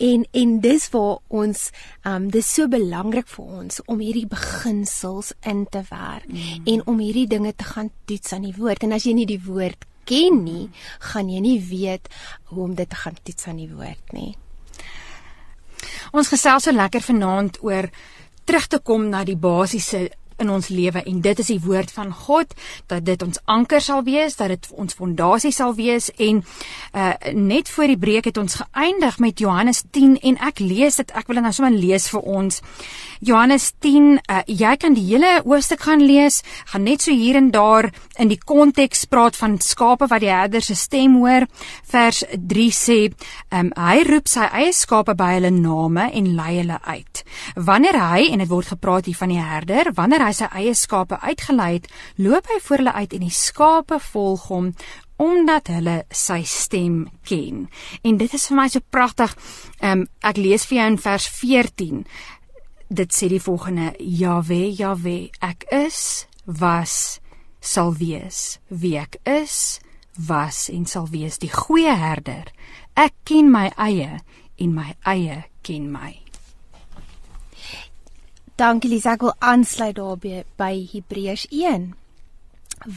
[0.00, 1.64] En en dis waar ons
[2.08, 6.64] um, dis so belangrik vir ons om hierdie beginsels in te werk mm.
[6.72, 8.84] en om hierdie dinge te gaan toets aan die woord.
[8.84, 10.68] En as jy nie die woord ken nie,
[11.12, 12.10] gaan jy nie weet
[12.52, 14.32] hoe om dit te gaan toets aan die woord nie.
[16.12, 17.88] Ons gesels so lekker vanaand oor
[18.44, 20.06] terug te kom na die basiese
[20.38, 22.54] in ons lewe en dit is die woord van God
[22.90, 26.42] dat dit ons anker sal wees, dat dit ons fondasie sal wees en
[26.94, 31.10] uh net voor die breek het ons geëindig met Johannes 10 en ek lees dit
[31.14, 32.60] ek wil dit nou sommer lees vir ons.
[33.20, 36.42] Johannes 10 uh jy kan die hele hoofstuk gaan lees,
[36.72, 40.62] gaan net so hier en daar in die konteks praat van skape wat die herder
[40.62, 41.46] se stem hoor.
[41.90, 42.98] Vers 3 sê,
[43.54, 47.22] um hy roep sy eie skape by hulle name en lei hulle uit.
[47.56, 51.18] Wanneer hy en dit word gepraat hier van die herder, wanneer hy sy eie skape
[51.22, 54.72] uitgelei het, loop hy voor hulle uit en die skape volg hom
[55.22, 57.68] omdat hulle sy stem ken.
[58.02, 59.36] En dit is vir my so pragtig.
[59.80, 62.02] Ehm um, ek lees vir jou in vers 14.
[62.88, 67.20] Dit sê die volgende: Jawe, Jawe, ek is was
[67.60, 68.58] sal wees.
[68.68, 69.80] Wie ek is,
[70.28, 72.50] was en sal wees die goeie herder.
[72.94, 74.20] Ek ken my eie
[74.58, 76.23] en my eie ken my.
[78.54, 81.88] Dankie Lisa, ek wil aansluit daarbey by Hebreërs 1.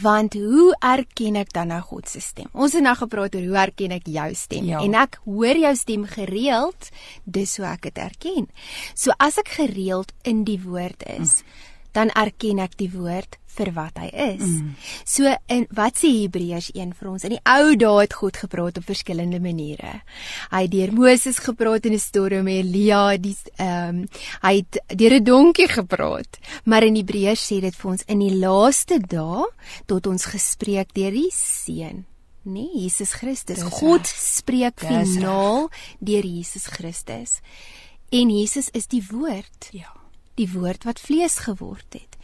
[0.04, 2.50] Want hoe erken ek dan nou God se stem?
[2.54, 4.82] Ons het nou gepraat oor hoe erken ek jou stem ja.
[4.86, 6.90] en ek hoor jou stem gereeld,
[7.26, 8.46] dis hoe ek dit erken.
[8.94, 11.67] So as ek gereeld in die woord is, mm.
[11.98, 14.46] Dan erken ek die woord vir wat hy is.
[14.46, 14.74] Mm.
[15.08, 17.26] So in wat sê Hebreërs 1 vir ons?
[17.26, 20.02] In die ou dae het God gepraat op verskillende maniere.
[20.52, 24.08] Hy het deur Moses gepraat in 'n storm, Elia, die ehm um,
[24.46, 26.40] hy het deur 'n donkie gepraat.
[26.66, 29.48] Maar in Hebreërs sê dit vir ons in die laaste dae
[29.86, 32.06] tot ons gespreek deur die Seun.
[32.44, 33.60] Nee, Jesus Christus.
[33.60, 34.16] Dis God recht.
[34.38, 37.42] spreek finaal deur Jesus Christus.
[38.10, 39.68] En Jesus is die woord.
[39.72, 39.92] Ja.
[40.38, 42.18] Die woord wat vlees geword het.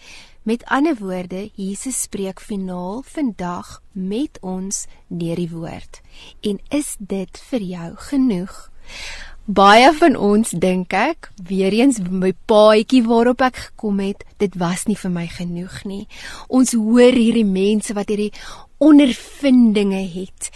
[0.44, 6.02] Met ander woorde, Jesus spreek finaal vandag met ons deur die woord.
[6.42, 8.58] En is dit vir jou genoeg?
[9.44, 14.86] Baie van ons dink ek, weer eens my paadjie waarop ek gekom het, dit was
[14.88, 16.06] nie vir my genoeg nie.
[16.48, 18.32] Ons hoor hierdie mense wat hierdie
[18.82, 20.50] ondervindinge het.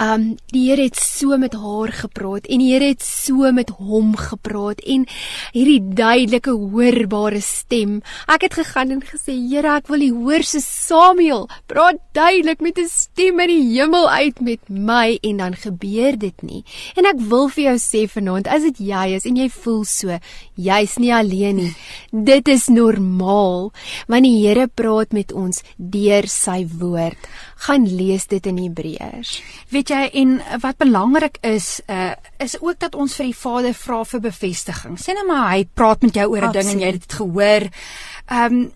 [0.00, 4.14] Um die Here het so met haar gepraat en die Here het so met hom
[4.16, 5.06] gepraat en
[5.54, 8.00] hierdie duidelike hoorbare stem.
[8.30, 12.78] Ek het gegaan en gesê, Here, ek wil U hoor so Samuel, praat duidelik met
[12.78, 16.64] 'n stem uit die hemel uit met my en dan gebeur dit nie.
[16.96, 20.18] En ek wil vir jou sê vanaand, as dit jy is en jy voel so,
[20.56, 21.74] jy's nie alleen nie.
[22.12, 23.72] Dit is normaal
[24.08, 27.18] want die Here praat met ons deur sy woord
[27.62, 29.36] gaan lees dit in Hebreërs.
[29.70, 34.02] Weet jy en wat belangrik is, uh is ook dat ons vir die Vader vra
[34.04, 34.98] vir bevestiging.
[34.98, 37.68] Sê net maar hy praat met jou oor 'n ding en jy het dit gehoor.
[38.26, 38.72] Ehm um,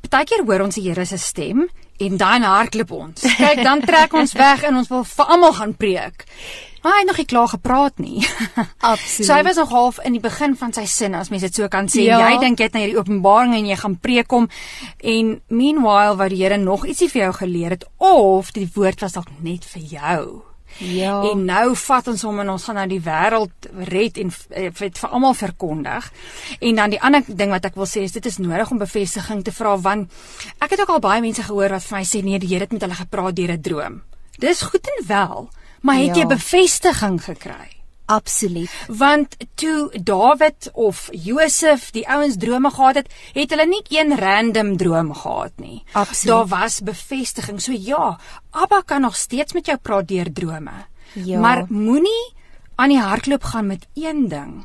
[0.00, 3.26] partykeer hoor ons die Here se stem en dan hardloop ons.
[3.36, 6.24] Kyk, dan trek ons weg en ons wil vir almal gaan preek.
[6.82, 8.26] Maar hy het nog nie klaar gepraat nie.
[8.92, 9.26] Absoluut.
[9.26, 11.68] So hy was nog half in die begin van sy sin as mens dit so
[11.68, 12.06] kan sê.
[12.06, 12.20] Ja.
[12.22, 14.46] Jy dink jy het na hierdie openbaring en jy gaan preek hom
[15.02, 19.18] en meanwhile wat die Here nog ietsie vir jou geleer het of die woord was
[19.18, 20.22] dalk net vir jou.
[20.78, 21.22] Ja.
[21.30, 24.98] En nou vat ons hom en ons gaan nou die wêreld red en eh, dit
[24.98, 26.12] vir almal verkondig.
[26.60, 29.44] En dan die ander ding wat ek wil sê is dit is nodig om bevestiging
[29.44, 30.10] te vra want
[30.60, 32.72] ek het ook al baie mense gehoor wat vir my sê nee, die Here het
[32.72, 34.02] met hulle gepraat deur 'n droom.
[34.38, 35.50] Dis goed en wel,
[35.82, 36.22] maar het Ja.
[36.22, 37.77] jy bevestiging gekry?
[38.08, 38.70] Absoluut.
[38.88, 44.76] Want toe Dawid of Josef die ouens drome gehad het, het hulle nie een random
[44.80, 45.82] droom gehad nie.
[45.92, 46.32] Absoluut.
[46.32, 47.60] Daar was bevestiging.
[47.60, 48.18] So ja,
[48.50, 50.72] Abba kan nog steeds met jou praat deur drome.
[51.12, 51.40] Ja.
[51.40, 52.34] Maar moenie
[52.74, 54.64] aan die hardloop gaan met een ding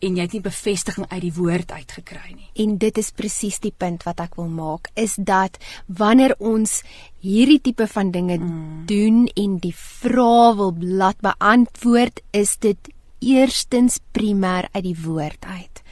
[0.00, 2.50] en jy het nie bevestiging uit die woord uitgekry nie.
[2.64, 6.82] En dit is presies die punt wat ek wil maak, is dat wanneer ons
[7.24, 8.86] hierdie tipe van dinge mm.
[8.90, 15.82] doen en die vrae wil laat beantwoord, is dit eerstens primêr uit die woord uit.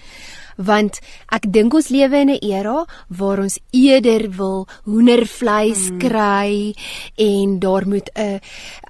[0.57, 1.03] Want
[1.35, 5.99] ek dink ons lewe in 'n era waar ons eerder wil hoendervleis mm.
[5.99, 6.75] kry
[7.17, 8.41] en daar moet 'n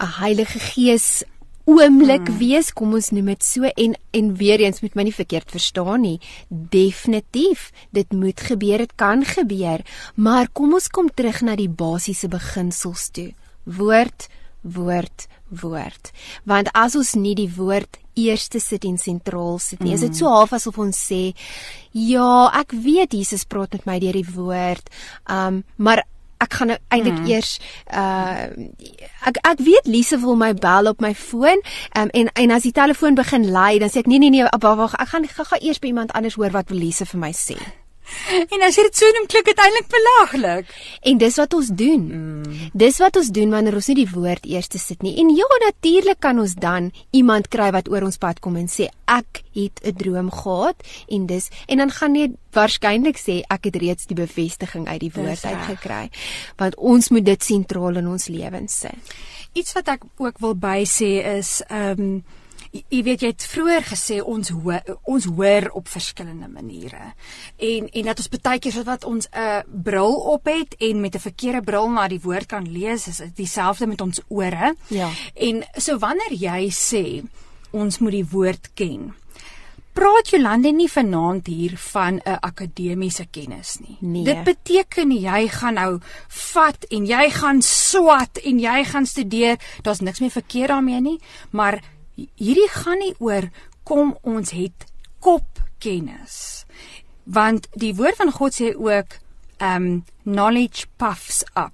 [0.01, 1.25] 'n Heilige Gees
[1.67, 2.39] oomblik hmm.
[2.41, 6.07] wees, kom ons noem dit so en en weer eens moet my nie verkeerd verstaan
[6.07, 6.17] nie.
[6.49, 12.31] Definitief, dit moet gebeur, dit kan gebeur, maar kom ons kom terug na die basiese
[12.33, 13.33] beginsels toe.
[13.67, 14.29] Woord,
[14.63, 16.13] woord, woord.
[16.49, 19.99] Want as ons nie die woord eerste sit en sentraal sit nie, mm.
[19.99, 21.35] is dit so half asof ons sê,
[21.93, 24.89] ja, ek weet Jesus praat met my deur die woord,
[25.29, 26.07] um, maar
[26.43, 27.31] ek gaan nou eintlik mm.
[27.31, 27.57] eers
[27.93, 28.51] uh
[29.29, 31.63] ek ek weet Lise wil my bel op my foon
[31.99, 34.95] um, en en as die telefoon begin lui dan sê ek nee nee nee wag
[34.95, 37.57] ek gaan gaan eers by iemand anders hoor wat Lise vir my sê.
[38.53, 40.71] En as jy dit so noem, klink dit eintlik belaglik.
[41.11, 42.05] En dis wat ons doen.
[42.07, 42.71] Mm.
[42.77, 45.17] Dis wat ons doen wanneer ons nie die woord eers sit nie.
[45.23, 48.89] En ja, natuurlik kan ons dan iemand kry wat oor ons pad kom en sê
[49.11, 50.77] ek het 'n droom gehad
[51.09, 55.13] en dis en dan gaan jy waarskynlik sê ek het reeds die bevestiging uit die
[55.15, 56.11] woord uit gekry.
[56.57, 59.15] Want ons moet dit sentraal in ons lewens sit.
[59.53, 62.25] Iets wat ek ook wil bysê is ehm um,
[62.89, 67.13] jy weet jy het vroeër gesê ons hoor ons hoor op verskillende maniere.
[67.57, 71.15] En en dat ons baie keer wat ons 'n uh, bril op het en met
[71.15, 74.75] 'n verkeerde bril na die woord kan lees, is dit dieselfde met ons ore.
[74.89, 75.11] Ja.
[75.35, 77.25] En so wanneer jy sê
[77.71, 79.15] ons moet die woord ken.
[79.97, 83.97] Praat Jolande nie vanaand hier van 'n akademiese kennis nie.
[84.01, 84.25] Nee.
[84.25, 89.57] Dit beteken jy gaan nou vat en jy gaan swat en jy gaan studeer.
[89.83, 91.81] Daar's niks meer verkeerd daarmee nie, maar
[92.17, 93.51] hierdie gaan nie oor
[93.85, 94.87] kom ons het
[95.21, 96.65] kopkennis.
[97.25, 99.19] Want die woord van God sê ook
[99.63, 101.73] um knowledge puffs up.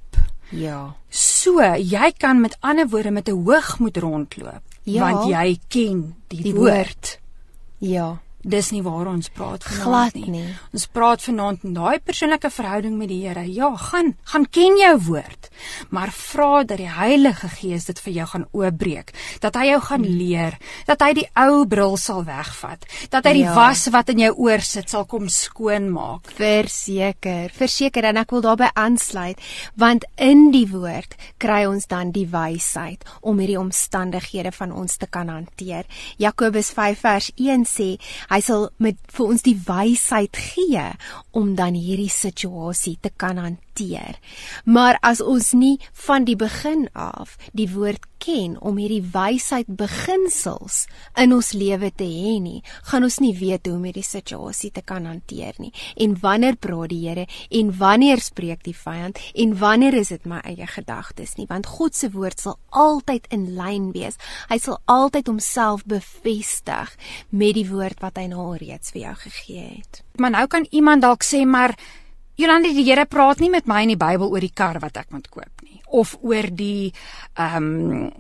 [0.53, 0.95] Ja.
[1.09, 5.01] So, jy kan met ander woorde met 'n hoogmoed rondloop Ja.
[5.11, 6.73] want jy ken die, Die woord.
[6.75, 7.19] woord.
[7.79, 8.21] Ja.
[8.45, 10.31] Dis nie waar ons praat vanaand nie.
[10.31, 10.55] nie.
[10.75, 13.45] Ons praat vanaand in daai persoonlike verhouding met die Here.
[13.53, 15.49] Ja, gaan gaan ken jou woord,
[15.91, 20.03] maar vra dat die Heilige Gees dit vir jou gaan oopbreek, dat hy jou gaan
[20.05, 20.17] Hmm.
[20.19, 23.55] leer, dat hy die ou bril sal wegvat, dat hy die Ja.
[23.55, 26.27] was wat in jou oor sit sal kom skoonmaak.
[26.33, 29.39] Verseker, verseker en ek wil daarbey aansluit
[29.77, 35.07] want in die woord kry ons dan die wysheid om hierdie omstandighede van ons te
[35.07, 35.85] kan hanteer.
[36.19, 37.99] Jakobus 5 vers 1 sê
[38.33, 40.87] hy sal met vir ons die wysheid gee
[41.37, 43.72] om dan hierdie situasie te kan hanteer.
[44.65, 50.85] Maar as ons nie van die begin af die woord ken om hierdie wysheid beginsels
[51.19, 54.83] in ons lewe te hê nie, gaan ons nie weet hoe om hierdie situasie te
[54.87, 55.73] kan hanteer nie.
[55.97, 60.39] En wanneer praat die Here en wanneer spreek die vyand en wanneer is dit my
[60.47, 64.21] eie gedagtes nie, want God se woord sal altyd in lyn wees.
[64.53, 66.95] Hy sal altyd homself bevestig
[67.31, 70.03] met die woord wat hy nou al reeds vir jou gegee het.
[70.23, 71.75] Maar nou kan iemand dalk sê maar
[72.41, 75.13] Jolande die Here praat nie met my in die Bybel oor die kar wat ek
[75.13, 76.93] moet koop nie of oor die
[77.37, 78.11] ehm um,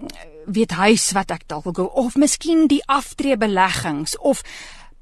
[0.42, 4.42] weet huis wat ek dalk wil koop of miskien die aftreebeleggings of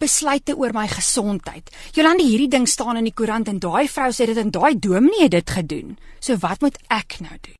[0.00, 1.68] besluite oor my gesondheid.
[1.96, 5.26] Jolande, hierdie ding staan in die koerant en daai vrou sê dit en daai dominee
[5.26, 5.96] het dit gedoen.
[6.20, 7.58] So wat moet ek nou doen?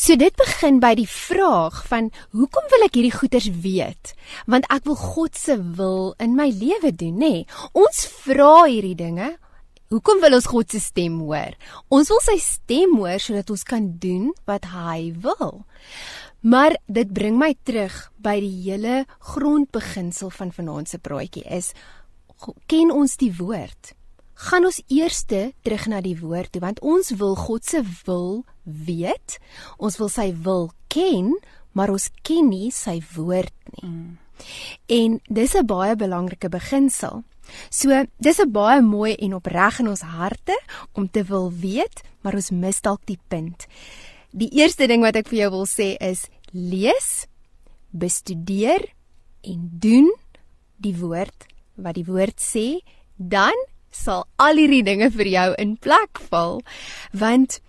[0.00, 4.14] So dit begin by die vraag van hoekom wil ek hierdie goeders weet?
[4.48, 7.32] Want ek wil God se wil in my lewe doen, nê?
[7.44, 7.46] Nee.
[7.76, 9.34] Ons vra hierdie dinge.
[9.90, 11.56] Hoekom wil ons God se stem hoor?
[11.90, 15.64] Ons wil sy stem hoor sodat ons kan doen wat hy wil.
[16.46, 19.00] Maar dit bring my terug by die hele
[19.32, 21.72] grondbeginsel van vanaand se praatjie is
[22.70, 23.96] ken ons die woord?
[24.46, 29.40] Gaan ons eers terug na die woord toe want ons wil God se wil weet.
[29.82, 31.34] Ons wil sy wil ken,
[31.74, 33.90] maar ons ken nie sy woord nie.
[33.90, 34.18] Mm.
[34.86, 37.24] En dis 'n baie belangrike beginsel.
[37.70, 40.56] So, dis 'n baie mooi en opreg in ons harte
[40.92, 43.66] om te wil weet, maar ons mis dalk die punt.
[44.32, 47.26] Die eerste ding wat ek vir jou wil sê is lees,
[47.90, 48.84] bestudeer
[49.42, 50.10] en doen
[50.76, 51.46] die woord
[51.80, 52.80] wat die woord sê,
[53.16, 53.56] dan
[53.90, 56.60] sal al hierdie dinge vir jou in plek val.
[57.12, 57.60] Want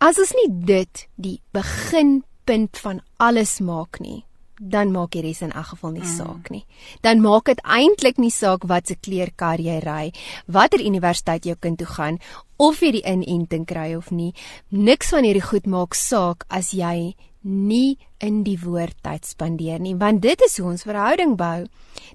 [0.00, 4.24] as ons nie dit die beginpunt van alles maak nie,
[4.58, 6.16] dan maak die res in elk geval nie mm.
[6.16, 6.64] saak nie.
[7.04, 10.12] Dan maak dit eintlik nie saak wat se kleerkar jy ry,
[10.46, 12.18] watter universiteit jou kind toe gaan
[12.56, 14.32] of jy die inenting kry of nie.
[14.70, 17.14] Niks van hierdie goed maak saak as jy
[17.46, 21.66] nie in die woord tyd spandeer nie want dit is hoe ons verhouding bou.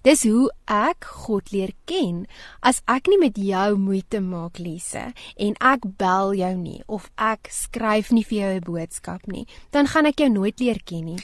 [0.05, 2.25] Dis hoe ek God leer ken.
[2.65, 7.49] As ek nie met jou moeite maak Lise en ek bel jou nie of ek
[7.53, 11.19] skryf nie vir jou 'n boodskap nie, dan gaan ek jou nooit leer ken nie.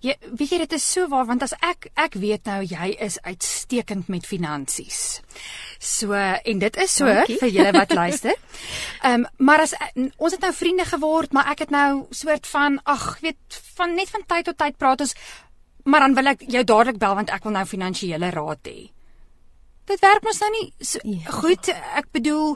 [0.00, 3.18] Jy weet jy dit is so waar want as ek ek weet nou jy is
[3.22, 5.22] uitstekend met finansies.
[5.78, 7.38] So en dit is so Dankie.
[7.38, 8.34] vir julle wat luister.
[9.02, 9.74] Ehm um, maar as
[10.18, 14.10] ons het nou vriende geword, maar ek het nou soort van ag, weet van net
[14.10, 15.14] van tyd tot tyd praat ons
[15.84, 18.90] maar dan wil ek jou dadelik bel want ek wil nou finansiële raad hê.
[19.90, 21.32] Dit werk mos nou nie so, ja.
[21.40, 21.72] goed.
[21.98, 22.54] Ek bedoel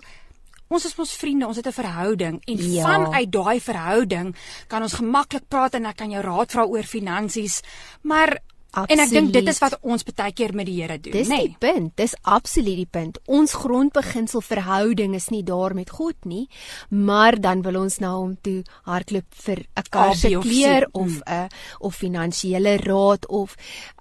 [0.74, 2.83] ons is mos vriende, ons het 'n verhouding en ja.
[2.83, 4.35] vanuit daai verhouding
[4.68, 7.62] kan ons gemaklik praat en ek kan jou raad vra oor finansies,
[8.03, 8.40] maar
[8.75, 8.91] Absoluut.
[8.91, 11.21] En ek dink dit is wat ons baie keer met die Here doen, né?
[11.21, 11.49] Dis nee.
[11.53, 11.93] die punt.
[12.01, 13.21] Dis absoluut die punt.
[13.31, 16.49] Ons grondbeginsel verhouding is nie daar met God nie,
[16.91, 21.49] maar dan wil ons nou om toe hardloop vir 'n karse kleer of 'n mm.
[21.81, 23.55] of finansiële raad of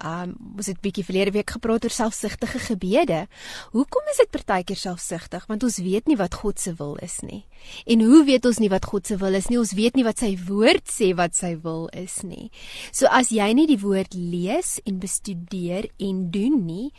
[0.04, 3.28] um ons het bietjie verlede week gepraat oor selfsugtige gebede.
[3.72, 5.46] Hoekom is dit baie keer selfsugtig?
[5.48, 7.46] Want ons weet nie wat God se wil is nie.
[7.86, 9.60] En hoe weet ons nie wat God se wil is nie?
[9.60, 12.50] Ons weet nie wat sy woord sê wat sy wil is nie.
[12.92, 16.92] So as jy nie die woord lees lees en bestudeer en doen nie,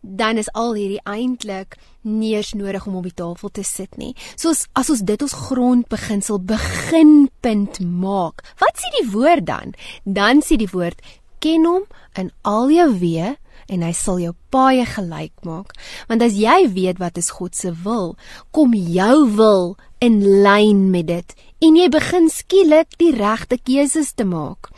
[0.00, 4.14] dan is al hierdie eintlik nie eens nodig om op die tafel te sit nie.
[4.36, 8.44] Soos as ons dit ons grondbeginsel beginpunt maak.
[8.58, 9.74] Wat sê die woord dan?
[10.04, 11.02] Dan sê die woord
[11.42, 13.34] ken hom in al jou weë
[13.68, 15.74] en hy sal jou paie gelyk maak.
[16.08, 18.16] Want as jy weet wat is God se wil,
[18.50, 24.24] kom jou wil in lyn met dit en jy begin skielik die regte keuses te
[24.28, 24.70] maak.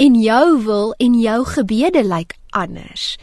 [0.00, 3.14] En jou wil en jou gebede lyk anders.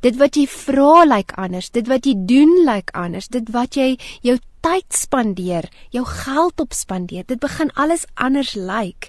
[0.00, 3.96] Dit wat jy vra lyk anders, dit wat jy doen lyk anders, dit wat jy
[4.24, 7.24] jou tyd spandeer, jou geld op spandeer.
[7.28, 9.08] Dit begin alles anders lyk.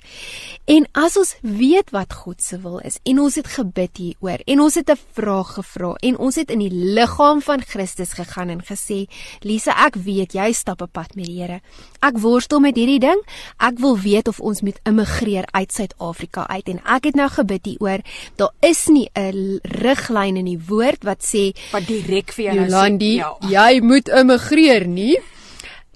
[0.69, 4.61] En as ons weet wat God se wil is en ons het gebid hieroor en
[4.61, 8.61] ons het 'n vraag gevra en ons het in die liggaam van Christus gegaan en
[8.61, 9.07] gesê,
[9.41, 11.61] "Lise, ek weet jy stap 'n pad met die Here.
[12.01, 13.21] Ek worstel met hierdie ding.
[13.57, 17.65] Ek wil weet of ons moet immigreer uit Suid-Afrika uit." En ek het nou gebid
[17.65, 17.99] hieroor.
[18.35, 23.17] Daar is nie 'n riglyn in die woord wat sê wat direk vir jou Jolandi,
[23.17, 23.69] nou sê, ja.
[23.69, 25.17] jy moet immigreer nie.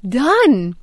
[0.01, 0.75] Dan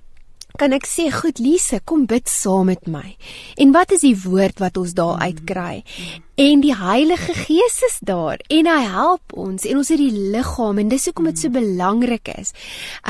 [0.59, 3.17] kan ek sê, "Goed, Lise, kom bid saam met my."
[3.57, 5.85] En wat is die woord wat ons daar uitkry?
[6.39, 10.79] En die Heilige Gees is daar en hy help ons en ons het die liggaam
[10.79, 12.53] en dis hoekom dit so belangrik is.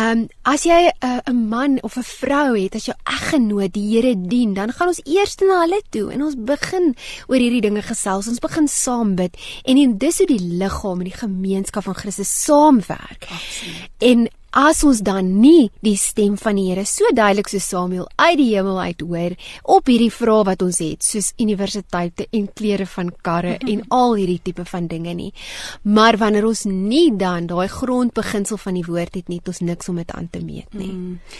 [0.01, 4.15] Um as jy 'n uh, man of 'n vrou het, as jou eggenoot die Here
[4.17, 6.95] dien, dan gaan ons eers na hulle toe en ons begin
[7.29, 8.29] oor hierdie dinge gesels.
[8.29, 12.45] Ons begin saam bid en en dis hoe die liggaam en die gemeenskap van Christus
[12.45, 13.29] saamwerk.
[13.29, 13.91] Absoluut.
[13.99, 18.39] En As ons dan nie die stem van die Here so duidelik so Samuel uit
[18.41, 19.35] die hemel uit hoor
[19.71, 24.41] op hierdie vrae wat ons het soos universiteite en klere van karre en al hierdie
[24.43, 25.29] tipe van dinge nie
[25.87, 29.93] maar wanneer ons nie dan daai grondbeginsel van die woord het nie het ons niks
[29.93, 31.39] om dit aan te meet nie mm.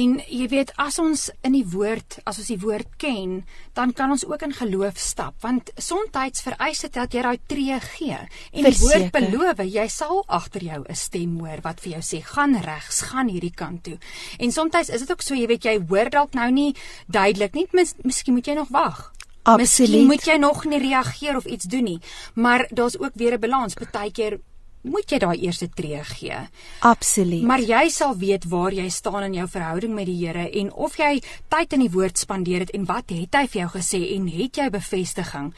[0.00, 3.38] en jy weet as ons in die woord as ons die woord ken
[3.78, 7.78] dan kan ons ook in geloof stap want soms vereis dit dat jy daai tree
[7.92, 8.66] gee en Verseker.
[8.66, 12.55] die woord beloof jy sal agter jou 'n stem hoor wat vir jou sê gaan
[12.62, 13.98] regs, gaan hierdie kant toe.
[14.38, 16.74] En soms is dit ook so, jy weet jy hoor dalk nou nie
[17.06, 19.12] duidelik nie, mis, miskien moet jy nog wag.
[19.46, 19.90] Absoluut.
[19.90, 22.00] Miskien moet jy nog nie reageer of iets doen nie.
[22.34, 23.74] Maar daar's ook weer 'n balans.
[23.74, 24.40] Partykeer
[24.86, 26.38] moet jy daai eerste tree gee.
[26.80, 27.42] Absoluut.
[27.42, 30.96] Maar jy sal weet waar jy staan in jou verhouding met die Here en of
[30.96, 34.28] jy tyd in die woord spandeer het en wat het hy vir jou gesê en
[34.28, 35.54] het jy bevestiging?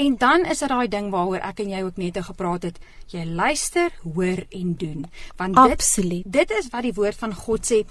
[0.00, 2.78] En dan is dit daai ding waaroor ek en jy ook net gepraat het.
[3.12, 5.02] Jy luister, hoor en doen.
[5.36, 6.24] Want dit Absoluut.
[6.24, 7.82] dit is wat die woord van God sê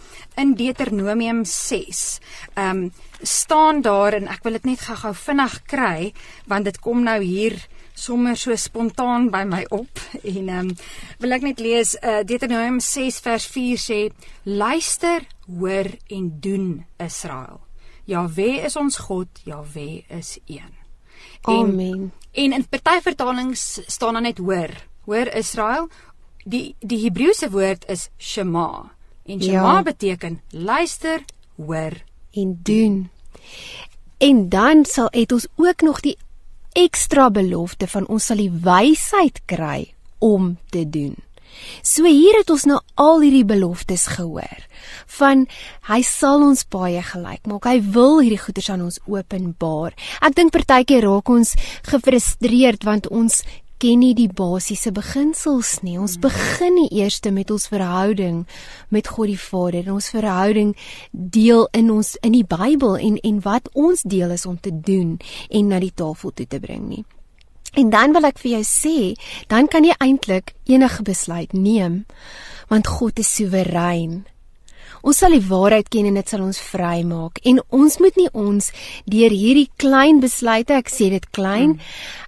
[0.41, 2.19] in Deuteronomium 6.
[2.55, 2.91] Ehm um,
[3.21, 6.13] staan daar en ek wil dit net gou-gou vinnig kry
[6.47, 7.57] want dit kom nou hier
[7.93, 10.73] sommer so spontaan by my op en ehm um,
[11.19, 14.01] wil ek net lees uh, Deuteronomium 6 vers 4 sê
[14.43, 17.59] luister, hoor en doen Israel.
[18.05, 20.78] Jahwe is ons God, Jahwe is een.
[21.41, 22.11] Amen.
[22.31, 24.69] En in party vertalings staan daar net hoor.
[25.05, 25.87] Hoor Israel.
[26.43, 28.91] Die die Hebreëse woord is shema.
[29.25, 29.83] En shema Ja.
[29.83, 31.21] beteken luister,
[31.55, 31.91] hoor.
[32.33, 33.09] en doen.
[34.17, 36.17] En dan sal het ons ook nog die
[36.71, 41.15] ekstra belofte van ons sal die wysheid kry om te doen.
[41.83, 44.67] So hier het ons nou al hierdie beloftes gehoor
[45.19, 45.45] van
[45.89, 47.65] hy sal ons baie gelyk maak.
[47.67, 49.95] Hy wil hierdie goeders aan ons openbaar.
[50.21, 51.55] Ek dink partykeer raak ons
[51.89, 53.43] gefrustreerd want ons
[53.79, 55.95] ken nie die basiese beginsels nie.
[55.99, 58.41] Ons begin nie eers met ons verhouding
[58.91, 60.73] met God die Vader en ons verhouding
[61.11, 65.17] deel in ons in die Bybel en en wat ons deel is om te doen
[65.49, 67.05] en na die tafel toe te bring nie.
[67.77, 68.97] En dan wil ek vir jou sê,
[69.47, 72.05] dan kan jy eintlik enige besluit neem
[72.69, 74.27] want God is soewerein.
[75.01, 78.69] Ons sal die waarheid ken en dit sal ons vrymaak en ons moet nie ons
[79.09, 81.77] deur hierdie klein besluite, ek sê dit klein,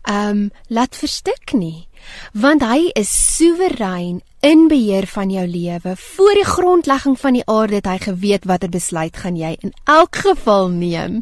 [0.07, 1.87] ehm um, laat verstik nie.
[2.33, 5.93] Want hy is soewerein in beheer van jou lewe.
[5.95, 10.23] Voor die grondlegging van die aarde het hy geweet watter besluit gaan jy in elk
[10.23, 11.21] geval neem.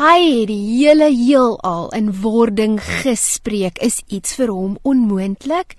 [0.00, 3.76] Hy het die hele heelal in wording gespreek.
[3.84, 5.74] Is iets vir hom onmoontlik?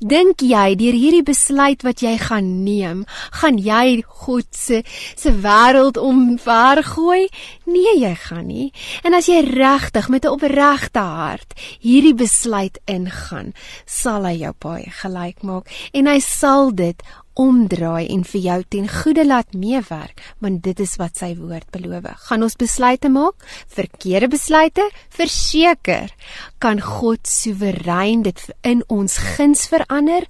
[0.00, 3.02] Dink jy deur hierdie besluit wat jy gaan neem,
[3.36, 4.80] gaan jy God se
[5.12, 7.28] se wêreld omvergooi?
[7.66, 8.70] Nee, jy gaan nie.
[9.02, 13.54] En as jy regtig met 'n opregte hart hierdie besluit ingaan,
[13.84, 17.02] sal hy jou baie gelyk maak en hy sal dit
[17.34, 22.08] omdraai en vir jou ten goeie laat meewerk, want dit is wat sy woord beloof.
[22.28, 23.34] Gaan ons besluite maak?
[23.68, 24.90] Verkeerde besluite?
[25.10, 26.10] Verseker,
[26.58, 30.24] kan God soewerein dit in ons guns verander?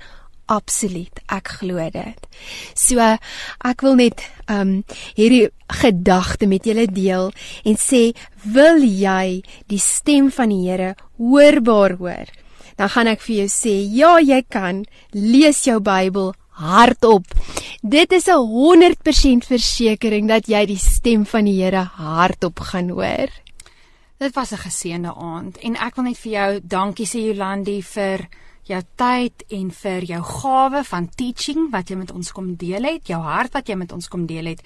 [0.47, 2.26] Absoluut, ek glo dit.
[2.78, 4.84] So ek wil net um
[5.18, 5.49] hierdie
[5.82, 7.32] gedagte met julle deel
[7.66, 8.12] en sê,
[8.44, 12.30] wil jy die stem van die Here hoorbaar hoor?
[12.76, 14.84] Dan gaan ek vir jou sê, ja, jy kan.
[15.16, 17.24] Lees jou Bybel hardop.
[17.82, 23.28] Dit is 'n 100% versekering dat jy die stem van die Here hardop gaan hoor.
[24.18, 28.28] Dit was 'n geseënde aand en ek wil net vir jou dankie sê Jolandi vir
[28.67, 33.07] jou tyd en vir jou gawe van teaching wat jy met ons kom deel het,
[33.09, 34.62] jou hart wat jy met ons kom deel het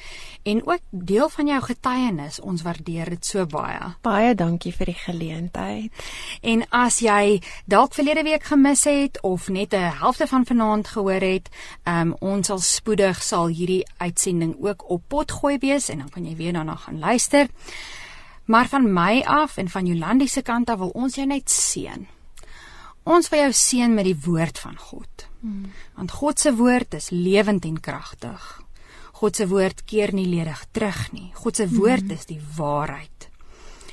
[0.48, 2.40] en ook deel van jou getuienis.
[2.40, 3.92] Ons waardeer dit so baie.
[4.02, 6.04] Baie dankie vir die geleentheid.
[6.42, 7.40] En as jy
[7.70, 11.48] dalk verlede week gemis het of net 'n helfte van vanaand gehoor het,
[11.84, 16.24] um, ons sal spoedig sal hierdie uitsending ook op pot gooi wees en dan kan
[16.24, 17.48] jy weer daarna gaan luister.
[18.44, 22.06] Maar van my af en van Jolandi se kant af wil ons jou net seën.
[23.08, 25.26] Ons wil jou seën met die woord van God.
[25.40, 25.70] Hmm.
[25.96, 28.62] Want God se woord is lewend en kragtig.
[29.20, 31.30] God se woord keer nie ledig terug nie.
[31.34, 32.16] God se woord hmm.
[32.16, 33.28] is die waarheid.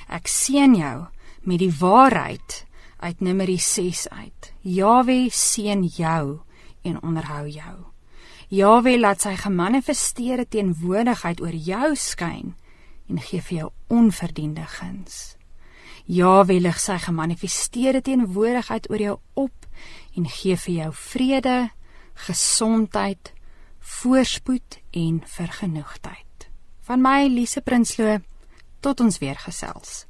[0.07, 0.97] Ek seën jou
[1.47, 2.63] met die waarheid
[2.99, 4.51] uit Numeri 6 uit.
[4.61, 6.39] Jawe seën jou
[6.83, 7.77] en onderhou jou.
[8.47, 12.55] Jawe laat sy gemanifesteerde teenwoordigheid oor jou skyn
[13.07, 15.36] en gee vir jou onverdiende guns.
[16.07, 19.65] Jawe lig sy gemanifesteerde teenwoordigheid oor jou op
[20.15, 21.55] en gee vir jou vrede,
[22.27, 23.33] gesondheid,
[23.99, 26.47] voorspoed en vergenoegdheid.
[26.87, 28.21] Van my Lise Prinsloo
[28.79, 30.05] tot ons weer gesels.